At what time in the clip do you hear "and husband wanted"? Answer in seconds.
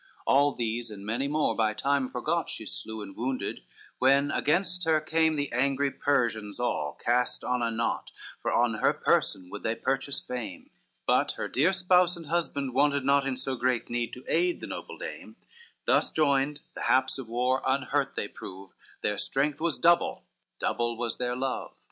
12.17-13.05